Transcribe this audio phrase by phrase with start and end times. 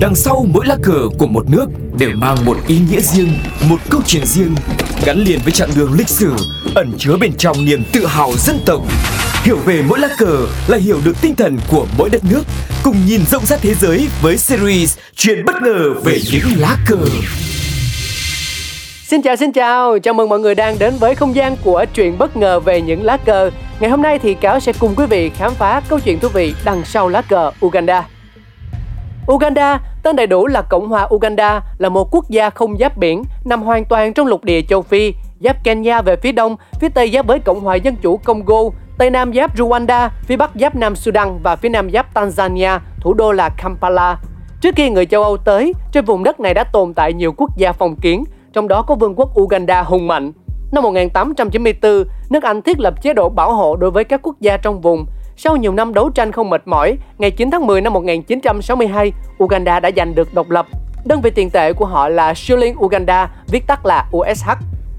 [0.00, 1.66] Đằng sau mỗi lá cờ của một nước
[1.98, 3.28] đều mang một ý nghĩa riêng,
[3.68, 4.54] một câu chuyện riêng,
[5.06, 6.32] gắn liền với chặng đường lịch sử,
[6.74, 8.80] ẩn chứa bên trong niềm tự hào dân tộc.
[9.42, 12.42] Hiểu về mỗi lá cờ là hiểu được tinh thần của mỗi đất nước,
[12.84, 16.98] cùng nhìn rộng rãi thế giới với series Chuyện bất ngờ về những lá cờ.
[19.06, 22.18] Xin chào xin chào, chào mừng mọi người đang đến với không gian của chuyện
[22.18, 23.50] bất ngờ về những lá cờ.
[23.80, 26.54] Ngày hôm nay thì Cáo sẽ cùng quý vị khám phá câu chuyện thú vị
[26.64, 28.04] đằng sau lá cờ Uganda.
[29.32, 33.22] Uganda, tên đầy đủ là Cộng hòa Uganda, là một quốc gia không giáp biển,
[33.44, 37.10] nằm hoàn toàn trong lục địa châu Phi, giáp Kenya về phía đông, phía tây
[37.14, 38.62] giáp với Cộng hòa Dân chủ Congo,
[38.98, 43.14] tây nam giáp Rwanda, phía bắc giáp Nam Sudan và phía nam giáp Tanzania, thủ
[43.14, 44.18] đô là Kampala.
[44.60, 47.56] Trước khi người châu Âu tới, trên vùng đất này đã tồn tại nhiều quốc
[47.56, 50.32] gia phong kiến, trong đó có vương quốc Uganda hùng mạnh.
[50.72, 54.56] Năm 1894, nước Anh thiết lập chế độ bảo hộ đối với các quốc gia
[54.56, 55.06] trong vùng.
[55.38, 59.12] Sau nhiều năm đấu tranh không mệt mỏi, ngày 9 tháng 10 năm 1962,
[59.44, 60.66] Uganda đã giành được độc lập.
[61.04, 64.50] Đơn vị tiền tệ của họ là Shilling Uganda, viết tắt là USH.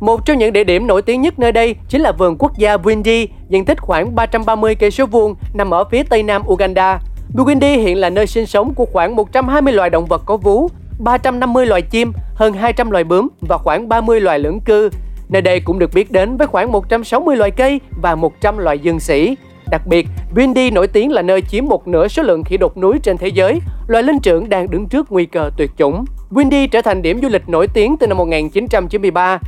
[0.00, 2.76] Một trong những địa điểm nổi tiếng nhất nơi đây chính là vườn quốc gia
[2.76, 6.98] Bwindi, diện tích khoảng 330 cây số vuông, nằm ở phía tây nam Uganda.
[7.34, 11.66] Bwindi hiện là nơi sinh sống của khoảng 120 loài động vật có vú, 350
[11.66, 14.90] loài chim, hơn 200 loài bướm và khoảng 30 loài lưỡng cư.
[15.28, 19.00] Nơi đây cũng được biết đến với khoảng 160 loài cây và 100 loài dương
[19.00, 19.36] sĩ.
[19.70, 22.98] Đặc biệt, Windy nổi tiếng là nơi chiếm một nửa số lượng khỉ đột núi
[23.02, 26.04] trên thế giới, loài linh trưởng đang đứng trước nguy cơ tuyệt chủng.
[26.30, 29.38] Windy trở thành điểm du lịch nổi tiếng từ năm 1993.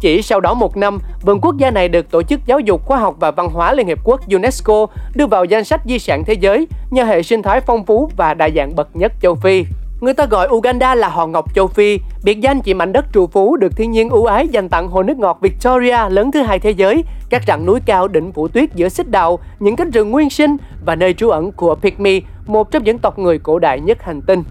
[0.00, 2.98] Chỉ sau đó một năm, vườn quốc gia này được Tổ chức Giáo dục Khoa
[2.98, 6.34] học và Văn hóa Liên Hiệp Quốc UNESCO đưa vào danh sách di sản thế
[6.34, 9.64] giới nhờ hệ sinh thái phong phú và đa dạng bậc nhất châu Phi.
[10.00, 13.26] Người ta gọi Uganda là hòn ngọc châu Phi, biệt danh chỉ mảnh đất trù
[13.26, 16.58] phú được thiên nhiên ưu ái dành tặng hồ nước ngọt Victoria lớn thứ hai
[16.58, 20.10] thế giới, các rặng núi cao đỉnh phủ tuyết giữa xích đạo, những cánh rừng
[20.10, 23.80] nguyên sinh và nơi trú ẩn của Pygmy, một trong những tộc người cổ đại
[23.80, 24.42] nhất hành tinh.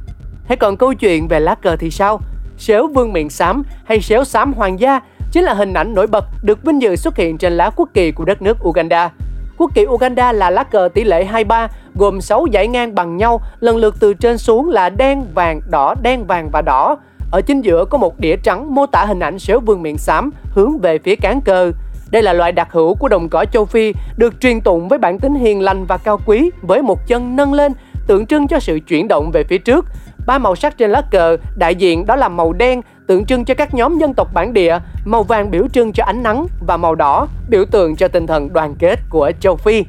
[0.48, 2.20] Thế còn câu chuyện về lá cờ thì sao?
[2.58, 5.00] Xéo vương miệng xám hay xéo xám hoàng gia
[5.32, 8.12] chính là hình ảnh nổi bật được vinh dự xuất hiện trên lá quốc kỳ
[8.12, 9.12] của đất nước Uganda.
[9.58, 13.42] Quốc kỳ Uganda là lá cờ tỷ lệ 23 gồm 6 dãy ngang bằng nhau,
[13.60, 16.98] lần lượt từ trên xuống là đen, vàng, đỏ, đen, vàng và đỏ.
[17.32, 20.32] Ở chính giữa có một đĩa trắng mô tả hình ảnh sếu vương miệng xám
[20.52, 21.72] hướng về phía cán cờ.
[22.12, 25.20] Đây là loại đặc hữu của đồng cỏ châu Phi, được truyền tụng với bản
[25.20, 27.74] tính hiền lành và cao quý với một chân nâng lên,
[28.08, 29.86] tượng trưng cho sự chuyển động về phía trước.
[30.28, 33.54] Ba màu sắc trên lá cờ đại diện đó là màu đen tượng trưng cho
[33.54, 36.96] các nhóm dân tộc bản địa, màu vàng biểu trưng cho ánh nắng và màu
[36.96, 39.84] đỏ biểu tượng cho tinh thần đoàn kết của châu Phi.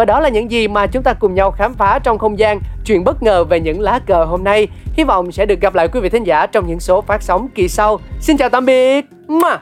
[0.00, 2.60] Và đó là những gì mà chúng ta cùng nhau khám phá trong không gian
[2.84, 4.68] chuyện bất ngờ về những lá cờ hôm nay.
[4.94, 7.48] Hy vọng sẽ được gặp lại quý vị thính giả trong những số phát sóng
[7.54, 8.00] kỳ sau.
[8.20, 9.04] Xin chào tạm biệt.
[9.28, 9.56] Mua.